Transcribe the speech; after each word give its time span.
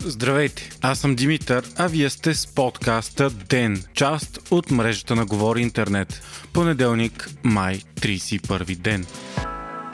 Здравейте, 0.00 0.70
аз 0.80 0.98
съм 0.98 1.14
Димитър, 1.14 1.64
а 1.76 1.86
вие 1.86 2.10
сте 2.10 2.34
с 2.34 2.46
подкаста 2.46 3.30
ДЕН, 3.30 3.84
част 3.94 4.38
от 4.50 4.70
мрежата 4.70 5.14
на 5.14 5.26
Говори 5.26 5.62
Интернет. 5.62 6.22
Понеделник, 6.52 7.30
май, 7.42 7.80
31 8.00 8.76
ден. 8.76 9.06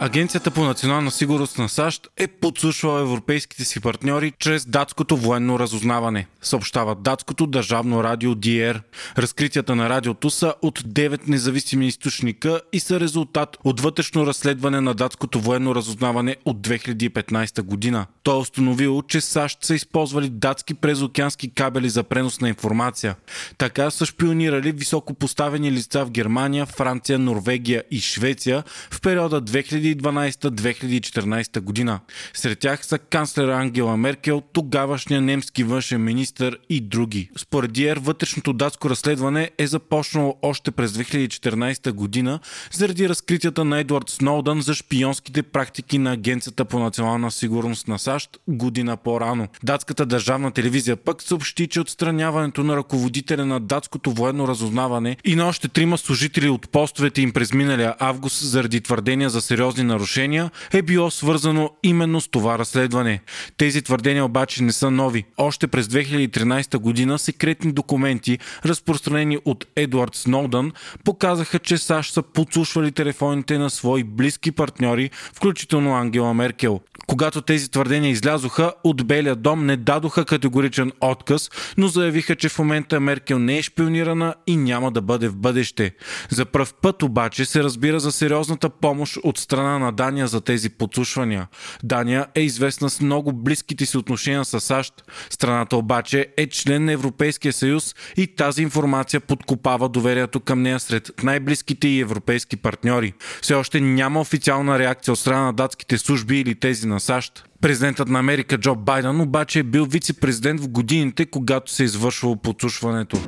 Агенцията 0.00 0.50
по 0.50 0.64
национална 0.64 1.10
сигурност 1.10 1.58
на 1.58 1.68
САЩ 1.68 2.08
е 2.16 2.26
подслушвала 2.26 3.00
европейските 3.00 3.64
си 3.64 3.80
партньори 3.80 4.32
чрез 4.38 4.66
датското 4.66 5.16
военно 5.16 5.58
разузнаване, 5.58 6.26
съобщава 6.42 6.94
датското 6.94 7.46
държавно 7.46 8.04
радио 8.04 8.34
DR. 8.34 8.80
Разкритията 9.18 9.76
на 9.76 9.88
радиото 9.88 10.30
са 10.30 10.54
от 10.62 10.80
9 10.80 11.28
независими 11.28 11.86
източника 11.86 12.60
и 12.72 12.80
са 12.80 13.00
резултат 13.00 13.56
от 13.64 13.80
вътрешно 13.80 14.26
разследване 14.26 14.80
на 14.80 14.94
датското 14.94 15.40
военно 15.40 15.74
разузнаване 15.74 16.36
от 16.44 16.60
2015 16.60 17.62
година. 17.62 18.06
То 18.22 18.34
е 18.36 18.38
установило, 18.38 19.02
че 19.02 19.20
САЩ 19.20 19.64
са 19.64 19.74
използвали 19.74 20.28
датски 20.28 20.74
презокеански 20.74 21.50
кабели 21.50 21.88
за 21.88 22.02
пренос 22.02 22.40
на 22.40 22.48
информация. 22.48 23.16
Така 23.58 23.90
са 23.90 24.06
шпионирали 24.06 24.72
високо 24.72 25.14
поставени 25.14 25.72
лица 25.72 26.04
в 26.04 26.10
Германия, 26.10 26.66
Франция, 26.66 27.18
Норвегия 27.18 27.84
и 27.90 28.00
Швеция 28.00 28.64
в 28.90 29.00
периода 29.00 29.42
2000 29.42 29.87
2012-2014 29.96 31.60
година. 31.60 32.00
Сред 32.34 32.58
тях 32.58 32.86
са 32.86 32.98
канцлера 32.98 33.56
Ангела 33.56 33.96
Меркел, 33.96 34.42
тогавашния 34.52 35.20
немски 35.20 35.64
външен 35.64 36.04
министр 36.04 36.56
и 36.68 36.80
други. 36.80 37.30
Според 37.38 37.72
Диер, 37.72 37.96
вътрешното 37.96 38.52
датско 38.52 38.90
разследване 38.90 39.50
е 39.58 39.66
започнало 39.66 40.36
още 40.42 40.70
през 40.70 40.92
2014 40.92 41.92
година 41.92 42.40
заради 42.72 43.08
разкритията 43.08 43.64
на 43.64 43.78
Едвард 43.78 44.08
Сноудън 44.08 44.62
за 44.62 44.74
шпионските 44.74 45.42
практики 45.42 45.98
на 45.98 46.12
Агенцията 46.12 46.64
по 46.64 46.78
национална 46.78 47.30
сигурност 47.30 47.88
на 47.88 47.98
САЩ 47.98 48.38
година 48.48 48.96
по-рано. 48.96 49.48
Датската 49.62 50.06
държавна 50.06 50.50
телевизия 50.50 50.96
пък 50.96 51.22
съобщи, 51.22 51.66
че 51.66 51.80
отстраняването 51.80 52.64
на 52.64 52.76
ръководителя 52.76 53.46
на 53.46 53.60
датското 53.60 54.12
военно 54.12 54.48
разузнаване 54.48 55.16
и 55.24 55.36
на 55.36 55.48
още 55.48 55.68
трима 55.68 55.98
служители 55.98 56.48
от 56.48 56.70
постовете 56.70 57.22
им 57.22 57.32
през 57.32 57.52
миналия 57.52 57.94
август 57.98 58.44
заради 58.44 58.80
твърдения 58.80 59.30
за 59.30 59.40
сериозни 59.40 59.77
сериозни 59.78 59.84
нарушения 59.84 60.50
е 60.72 60.82
било 60.82 61.10
свързано 61.10 61.70
именно 61.82 62.20
с 62.20 62.28
това 62.28 62.58
разследване. 62.58 63.20
Тези 63.56 63.82
твърдения 63.82 64.24
обаче 64.24 64.62
не 64.62 64.72
са 64.72 64.90
нови. 64.90 65.24
Още 65.36 65.66
през 65.66 65.86
2013 65.86 66.78
година 66.78 67.18
секретни 67.18 67.72
документи, 67.72 68.38
разпространени 68.64 69.38
от 69.44 69.66
Едуард 69.76 70.14
Сноудън, 70.14 70.72
показаха, 71.04 71.58
че 71.58 71.78
САЩ 71.78 72.12
са 72.12 72.22
подслушвали 72.22 72.92
телефоните 72.92 73.58
на 73.58 73.70
свои 73.70 74.04
близки 74.04 74.52
партньори, 74.52 75.10
включително 75.34 75.94
Ангела 75.94 76.34
Меркел. 76.34 76.80
Когато 77.18 77.42
тези 77.42 77.70
твърдения 77.70 78.10
излязоха, 78.10 78.72
от 78.84 79.06
Белия 79.06 79.36
дом 79.36 79.66
не 79.66 79.76
дадоха 79.76 80.24
категоричен 80.24 80.92
отказ, 81.00 81.50
но 81.76 81.88
заявиха, 81.88 82.36
че 82.36 82.48
в 82.48 82.58
момента 82.58 83.00
Меркел 83.00 83.38
не 83.38 83.58
е 83.58 83.62
шпионирана 83.62 84.34
и 84.46 84.56
няма 84.56 84.92
да 84.92 85.02
бъде 85.02 85.28
в 85.28 85.36
бъдеще. 85.36 85.94
За 86.30 86.44
пръв 86.44 86.74
път 86.74 87.02
обаче 87.02 87.44
се 87.44 87.64
разбира 87.64 88.00
за 88.00 88.12
сериозната 88.12 88.70
помощ 88.70 89.16
от 89.22 89.38
страна 89.38 89.78
на 89.78 89.92
Дания 89.92 90.26
за 90.26 90.40
тези 90.40 90.70
подслушвания. 90.70 91.48
Дания 91.82 92.26
е 92.34 92.40
известна 92.40 92.90
с 92.90 93.00
много 93.00 93.32
близките 93.32 93.86
си 93.86 93.96
отношения 93.96 94.44
с 94.44 94.60
САЩ. 94.60 94.94
Страната 95.30 95.76
обаче 95.76 96.26
е 96.36 96.46
член 96.46 96.84
на 96.84 96.92
Европейския 96.92 97.52
съюз 97.52 97.94
и 98.16 98.26
тази 98.26 98.62
информация 98.62 99.20
подкопава 99.20 99.88
доверието 99.88 100.40
към 100.40 100.62
нея 100.62 100.80
сред 100.80 101.10
най-близките 101.22 101.88
и 101.88 102.00
европейски 102.00 102.56
партньори. 102.56 103.12
Все 103.42 103.54
още 103.54 103.80
няма 103.80 104.20
официална 104.20 104.78
реакция 104.78 105.12
от 105.12 105.18
страна 105.18 105.42
на 105.42 105.52
датските 105.52 105.98
служби 105.98 106.40
или 106.40 106.54
тези 106.54 106.86
на 106.86 107.00
САЩ. 107.08 107.44
Президентът 107.60 108.08
на 108.08 108.18
Америка 108.18 108.58
Джо 108.58 108.74
Байден 108.74 109.20
обаче 109.20 109.58
е 109.58 109.62
бил 109.62 109.84
вице-президент 109.84 110.60
в 110.60 110.68
годините, 110.68 111.26
когато 111.26 111.72
се 111.72 111.82
е 111.82 111.84
извършвало 111.84 112.36
подслушването. 112.36 113.18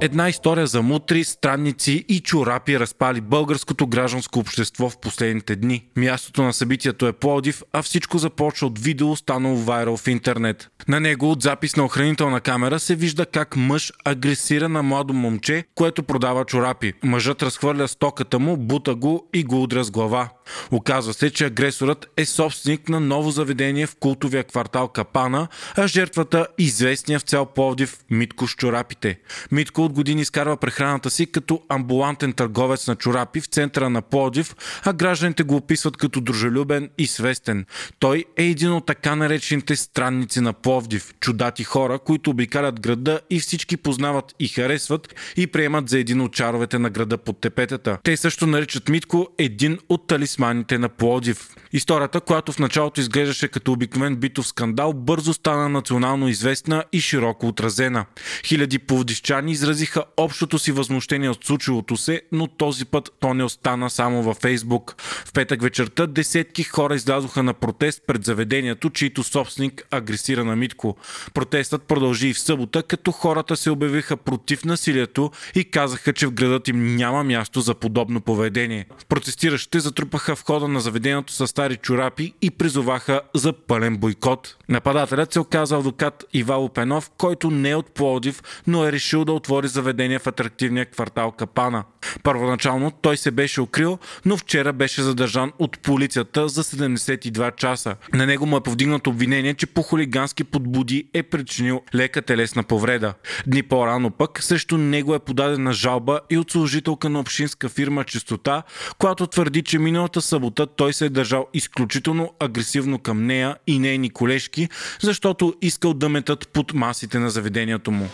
Една 0.00 0.28
история 0.28 0.66
за 0.66 0.82
мутри, 0.82 1.24
странници 1.24 2.04
и 2.08 2.20
чорапи 2.20 2.80
разпали 2.80 3.20
българското 3.20 3.86
гражданско 3.86 4.38
общество 4.38 4.90
в 4.90 5.00
последните 5.00 5.56
дни. 5.56 5.86
Мястото 5.96 6.42
на 6.42 6.52
събитието 6.52 7.06
е 7.06 7.12
Плодив, 7.12 7.62
а 7.72 7.82
всичко 7.82 8.18
започва 8.18 8.66
от 8.66 8.78
видео, 8.78 9.16
станало 9.16 9.56
вайрал 9.56 9.96
в 9.96 10.06
интернет. 10.06 10.68
На 10.88 11.00
него 11.00 11.30
от 11.30 11.42
запис 11.42 11.76
на 11.76 11.84
охранителна 11.84 12.40
камера 12.40 12.78
се 12.78 12.94
вижда 12.94 13.26
как 13.26 13.56
мъж 13.56 13.92
агресира 14.04 14.68
на 14.68 14.82
младо 14.82 15.14
момче, 15.14 15.64
което 15.74 16.02
продава 16.02 16.44
чорапи. 16.44 16.92
Мъжът 17.04 17.42
разхвърля 17.42 17.88
стоката 17.88 18.38
му, 18.38 18.56
бута 18.56 18.94
го 18.94 19.28
и 19.34 19.44
го 19.44 19.62
удря 19.62 19.84
с 19.84 19.90
глава. 19.90 20.28
Оказва 20.70 21.14
се, 21.14 21.30
че 21.30 21.44
агресорът 21.44 22.10
е 22.16 22.26
собственик 22.26 22.88
на 22.88 23.00
ново 23.00 23.30
заведение 23.30 23.86
в 23.86 23.96
култовия 23.96 24.44
квартал 24.44 24.88
Капана, 24.88 25.48
а 25.76 25.86
жертвата 25.86 26.46
известния 26.58 27.18
в 27.18 27.22
цял 27.22 27.46
Пловдив 27.46 27.98
Митко 28.10 28.48
с 28.48 28.54
чорапите. 28.54 29.18
Митко 29.52 29.84
от 29.84 29.92
години 29.92 30.22
изкарва 30.22 30.56
прехраната 30.56 31.10
си 31.10 31.26
като 31.26 31.62
амбулантен 31.68 32.32
търговец 32.32 32.86
на 32.86 32.96
чорапи 32.96 33.40
в 33.40 33.46
центъра 33.46 33.90
на 33.90 34.02
Пловдив, 34.02 34.54
а 34.84 34.92
гражданите 34.92 35.42
го 35.42 35.56
описват 35.56 35.96
като 35.96 36.20
дружелюбен 36.20 36.90
и 36.98 37.06
свестен. 37.06 37.66
Той 37.98 38.24
е 38.36 38.44
един 38.44 38.72
от 38.72 38.86
така 38.86 39.16
наречените 39.16 39.76
странници 39.76 40.40
на 40.40 40.52
Пловдив, 40.52 41.14
чудати 41.20 41.64
хора, 41.64 41.98
които 41.98 42.30
обикалят 42.30 42.80
града 42.80 43.20
и 43.30 43.40
всички 43.40 43.76
познават 43.76 44.34
и 44.38 44.48
харесват 44.48 45.14
и 45.36 45.46
приемат 45.46 45.88
за 45.88 45.98
един 45.98 46.20
от 46.20 46.32
чаровете 46.32 46.78
на 46.78 46.90
града 46.90 47.18
под 47.18 47.40
тепетата. 47.40 47.98
Те 48.02 48.16
също 48.16 48.46
наричат 48.46 48.88
Митко 48.88 49.28
един 49.38 49.78
от 49.88 50.06
талисманите 50.06 50.35
на 50.38 50.88
Пловдив. 50.88 51.48
Историята, 51.72 52.20
която 52.20 52.52
в 52.52 52.58
началото 52.58 53.00
изглеждаше 53.00 53.48
като 53.48 53.72
обикновен 53.72 54.16
битов 54.16 54.46
скандал, 54.46 54.92
бързо 54.92 55.34
стана 55.34 55.68
национално 55.68 56.28
известна 56.28 56.84
и 56.92 57.00
широко 57.00 57.46
отразена. 57.46 58.06
Хиляди 58.44 58.78
пловдивчани 58.78 59.52
изразиха 59.52 60.04
общото 60.16 60.58
си 60.58 60.72
възмущение 60.72 61.30
от 61.30 61.44
случилото 61.44 61.96
се, 61.96 62.22
но 62.32 62.46
този 62.46 62.84
път 62.84 63.10
то 63.20 63.34
не 63.34 63.44
остана 63.44 63.90
само 63.90 64.22
във 64.22 64.36
Фейсбук. 64.36 64.94
В 64.98 65.32
петък 65.32 65.62
вечерта 65.62 66.06
десетки 66.06 66.62
хора 66.62 66.94
излязоха 66.94 67.42
на 67.42 67.54
протест 67.54 68.02
пред 68.06 68.24
заведението, 68.24 68.90
чийто 68.90 69.22
собственик 69.22 69.86
агресира 69.90 70.44
на 70.44 70.56
Митко. 70.56 70.96
Протестът 71.34 71.82
продължи 71.82 72.28
и 72.28 72.34
в 72.34 72.40
събота, 72.40 72.82
като 72.82 73.12
хората 73.12 73.56
се 73.56 73.70
обявиха 73.70 74.16
против 74.16 74.64
насилието 74.64 75.30
и 75.54 75.64
казаха, 75.64 76.12
че 76.12 76.26
в 76.26 76.32
градът 76.32 76.68
им 76.68 76.96
няма 76.96 77.24
място 77.24 77.60
за 77.60 77.74
подобно 77.74 78.20
поведение. 78.20 78.86
Протестиращите 79.08 79.80
затрупаха 79.80 80.25
входа 80.34 80.68
на 80.68 80.80
заведението 80.80 81.32
с 81.32 81.46
стари 81.46 81.76
чорапи 81.76 82.34
и 82.42 82.50
призоваха 82.50 83.20
за 83.34 83.52
пълен 83.52 83.96
бойкот. 83.96 84.56
Нападателят 84.68 85.32
се 85.32 85.40
оказа 85.40 85.76
адвокат 85.76 86.24
Ивало 86.32 86.68
Пенов, 86.68 87.10
който 87.18 87.50
не 87.50 87.70
е 87.70 87.76
от 87.76 87.90
Плодив, 87.90 88.42
но 88.66 88.84
е 88.84 88.92
решил 88.92 89.24
да 89.24 89.32
отвори 89.32 89.68
заведение 89.68 90.18
в 90.18 90.26
атрактивния 90.26 90.86
квартал 90.86 91.32
Капана. 91.32 91.84
Първоначално 92.22 92.90
той 92.90 93.16
се 93.16 93.30
беше 93.30 93.60
укрил, 93.60 93.98
но 94.24 94.36
вчера 94.36 94.72
беше 94.72 95.02
задържан 95.02 95.52
от 95.58 95.78
полицията 95.78 96.48
за 96.48 96.64
72 96.64 97.56
часа. 97.56 97.96
На 98.14 98.26
него 98.26 98.46
му 98.46 98.56
е 98.56 98.60
повдигнато 98.60 99.10
обвинение, 99.10 99.54
че 99.54 99.66
по 99.66 99.82
хулигански 99.82 100.44
подбуди 100.44 101.08
е 101.14 101.22
причинил 101.22 101.82
лека 101.94 102.22
телесна 102.22 102.62
повреда. 102.62 103.14
Дни 103.46 103.62
по-рано 103.62 104.10
пък 104.10 104.42
срещу 104.42 104.78
него 104.78 105.14
е 105.14 105.18
подадена 105.18 105.72
жалба 105.72 106.20
и 106.30 106.38
от 106.38 106.50
служителка 106.50 107.08
на 107.08 107.20
общинска 107.20 107.68
фирма 107.68 108.04
Чистота, 108.04 108.62
която 108.98 109.26
твърди, 109.26 109.62
че 109.62 109.78
миналата 109.78 110.22
събота 110.22 110.66
той 110.66 110.92
се 110.92 111.06
е 111.06 111.08
държал 111.08 111.46
изключително 111.54 112.32
агресивно 112.40 112.98
към 112.98 113.26
нея 113.26 113.56
и 113.66 113.78
нейни 113.78 114.10
колежки, 114.10 114.68
защото 115.00 115.54
искал 115.62 115.94
да 115.94 116.08
метат 116.08 116.48
под 116.48 116.74
масите 116.74 117.18
на 117.18 117.30
заведението 117.30 117.90
му. 117.90 118.08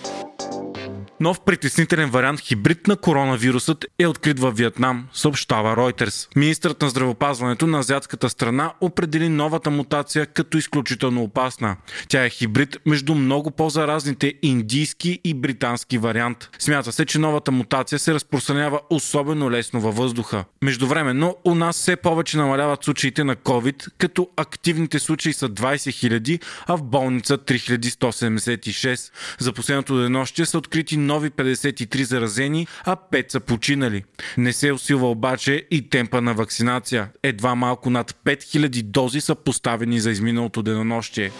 Нов 1.22 1.40
притеснителен 1.40 2.10
вариант 2.10 2.40
хибрид 2.40 2.86
на 2.86 2.96
коронавирусът 2.96 3.84
е 3.98 4.06
открит 4.06 4.40
във 4.40 4.56
Виетнам, 4.56 5.08
съобщава 5.12 5.76
Reuters. 5.76 6.28
Министрът 6.36 6.82
на 6.82 6.88
здравеопазването 6.88 7.66
на 7.66 7.78
азиатската 7.78 8.30
страна 8.30 8.72
определи 8.80 9.28
новата 9.28 9.70
мутация 9.70 10.26
като 10.26 10.58
изключително 10.58 11.22
опасна. 11.22 11.76
Тя 12.08 12.24
е 12.24 12.30
хибрид 12.30 12.76
между 12.86 13.14
много 13.14 13.50
по-заразните 13.50 14.34
индийски 14.42 15.20
и 15.24 15.34
британски 15.34 15.98
вариант. 15.98 16.50
Смята 16.58 16.92
се, 16.92 17.06
че 17.06 17.19
новата 17.19 17.52
мутация 17.52 17.98
се 17.98 18.14
разпространява 18.14 18.80
особено 18.90 19.50
лесно 19.50 19.80
във 19.80 19.96
въздуха. 19.96 20.44
Междувременно 20.62 21.36
у 21.44 21.54
нас 21.54 21.76
все 21.76 21.96
повече 21.96 22.36
намаляват 22.36 22.84
случаите 22.84 23.25
на 23.25 23.36
COVID, 23.36 23.88
като 23.98 24.28
активните 24.36 24.98
случаи 24.98 25.32
са 25.32 25.48
20 25.48 26.20
000, 26.20 26.42
а 26.66 26.76
в 26.76 26.82
болница 26.82 27.38
3176. 27.38 29.12
За 29.38 29.52
последното 29.52 30.02
денощие 30.02 30.46
са 30.46 30.58
открити 30.58 30.96
нови 30.96 31.12
53 31.20 32.03
заразени, 32.03 32.67
а 32.85 32.97
5 33.12 33.32
са 33.32 33.41
починали. 33.41 34.05
Не 34.37 34.53
се 34.53 34.73
усилва 34.73 35.11
обаче 35.11 35.67
и 35.70 35.88
темпа 35.88 36.20
на 36.20 36.35
вакцинация. 36.35 37.09
Едва 37.23 37.55
малко 37.55 37.91
над 37.91 38.14
5000 38.25 38.82
дози 38.82 39.20
са 39.20 39.35
поставени 39.35 40.00
за 40.00 40.11
изминалото 40.11 40.62
денонощие. 40.62 41.31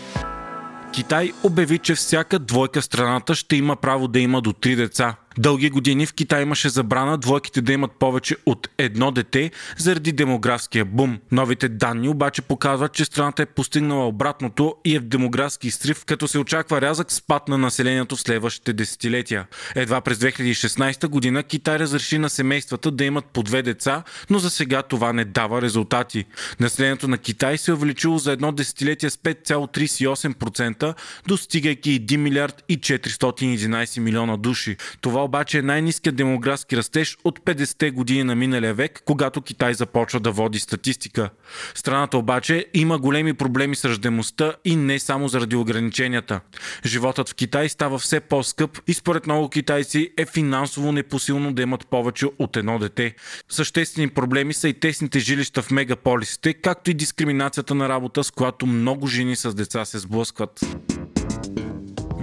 Китай 0.93 1.33
обяви, 1.43 1.79
че 1.79 1.95
всяка 1.95 2.39
двойка 2.39 2.81
в 2.81 2.85
страната 2.85 3.35
ще 3.35 3.57
има 3.57 3.77
право 3.77 4.09
да 4.09 4.21
има 4.21 4.41
до 4.41 4.53
3 4.53 4.77
деца. 4.77 5.17
Дълги 5.38 5.70
години 5.70 6.06
в 6.06 6.12
Китай 6.12 6.43
имаше 6.43 6.69
забрана 6.69 7.19
двойките 7.19 7.61
да 7.61 7.73
имат 7.73 7.93
повече 7.93 8.37
от 8.46 8.69
едно 8.79 9.11
дете 9.11 9.50
заради 9.76 10.12
демографския 10.12 10.84
бум. 10.84 11.19
Новите 11.32 11.69
данни 11.69 12.08
обаче 12.08 12.43
показват, 12.43 12.93
че 12.93 13.05
страната 13.05 13.43
е 13.43 13.46
постигнала 13.46 14.06
обратното 14.06 14.76
и 14.84 14.96
е 14.96 14.99
в 14.99 15.02
демографски 15.02 15.70
срив, 15.70 16.05
като 16.05 16.29
се 16.29 16.38
очаква 16.38 16.81
рязък 16.81 17.12
спад 17.12 17.49
на 17.49 17.58
населението 17.58 18.17
в 18.17 18.20
следващите 18.20 18.73
десетилетия. 18.73 19.46
Едва 19.75 20.00
през 20.00 20.19
2016 20.19 21.06
година 21.08 21.43
Китай 21.43 21.78
разреши 21.78 22.19
на 22.19 22.31
семействата 22.31 22.90
да 22.90 23.05
имат 23.05 23.25
по 23.25 23.43
две 23.43 23.62
деца, 23.62 24.02
но 24.31 24.38
за 24.38 24.50
сега 24.50 24.82
това 24.82 25.12
не 25.12 25.25
дава 25.25 25.62
резултати. 25.62 26.25
Населението 26.61 27.08
на 27.08 27.19
Китай 27.19 27.58
се 27.58 27.70
е 27.70 27.75
увеличило 27.75 28.19
за 28.19 28.32
едно 28.32 28.52
десетилетие 28.52 29.11
с 29.11 29.17
5,38%, 29.17 30.94
достигайки 31.26 32.00
1 32.00 32.17
милиард 32.17 32.64
и 32.69 32.78
411 32.78 34.00
милиона 34.00 34.37
души. 34.37 34.76
Обаче 35.23 35.59
е 35.59 35.63
най-низкият 35.63 36.17
демографски 36.17 36.77
растеж 36.77 37.19
от 37.25 37.41
50-те 37.41 37.91
години 37.91 38.25
на 38.25 38.35
миналия 38.35 38.75
век, 38.75 39.03
когато 39.05 39.43
Китай 39.43 39.75
започва 39.75 40.21
да 40.21 40.31
води 40.31 40.59
статистика. 40.59 41.31
Страната 41.75 42.19
обаче 42.19 42.67
има 42.75 42.99
големи 42.99 43.35
проблеми 43.35 43.77
с 43.77 43.85
ръждемостта 43.85 44.55
и 44.65 44.77
не 44.77 44.99
само 44.99 45.29
заради 45.29 45.57
ограниченията. 45.57 46.41
Животът 46.87 47.29
в 47.29 47.35
Китай 47.35 47.69
става 47.69 47.99
все 47.99 48.21
по-скъп 48.21 48.79
и 48.87 48.95
според 48.95 49.27
много 49.27 49.49
китайци 49.49 50.11
е 50.19 50.27
финансово 50.27 50.93
непосилно 50.93 51.53
да 51.53 51.63
имат 51.63 51.87
повече 51.87 52.27
от 52.39 52.57
едно 52.57 52.79
дете. 52.79 53.15
Съществени 53.49 54.09
проблеми 54.09 54.55
са 54.55 54.69
и 54.69 54.75
тесните 54.75 55.19
жилища 55.19 55.63
в 55.63 55.71
мегаполисите, 55.71 56.55
както 56.55 56.91
и 56.91 56.95
дискриминацията 56.95 57.75
на 57.75 57.89
работа, 57.89 58.25
с 58.25 58.31
която 58.31 58.67
много 58.67 59.07
жени 59.07 59.37
с 59.37 59.55
деца 59.55 59.85
се 59.85 59.99
сблъскват. 59.99 60.61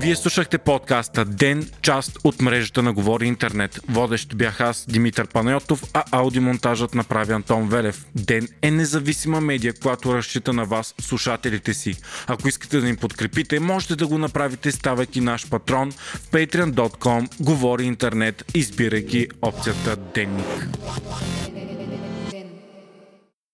Вие 0.02 0.16
слушахте 0.16 0.58
подкаста 0.58 1.26
Ден, 1.26 1.70
част 1.82 2.18
от 2.24 2.42
мрежата 2.42 2.84
на 2.84 2.94
Говори 2.94 3.28
Интернет. 3.28 3.80
Водещ 3.90 4.36
бях 4.36 4.62
аз, 4.62 4.86
Димитър 4.90 5.28
Панайотов, 5.28 5.84
а 5.94 6.04
аудиомонтажът 6.12 6.96
направи 6.96 7.34
Антон 7.34 7.70
Велев. 7.70 8.06
Ден 8.16 8.48
е 8.62 8.72
независима 8.72 9.42
медия, 9.42 9.74
която 9.74 10.14
разчита 10.14 10.54
на 10.54 10.66
вас, 10.66 10.96
слушателите 11.02 11.74
си. 11.74 11.96
Ако 12.28 12.48
искате 12.48 12.80
да 12.80 12.86
ни 12.86 12.96
подкрепите, 12.96 13.60
можете 13.60 13.96
да 13.96 14.08
го 14.08 14.18
направите 14.18 14.72
ставайки 14.72 15.22
наш 15.22 15.50
патрон 15.50 15.92
в 15.92 16.32
patreon.com 16.32 17.30
Говори 17.40 17.84
Интернет, 17.84 18.52
избирайки 18.56 19.28
опцията 19.42 19.96
Денник. 19.96 20.68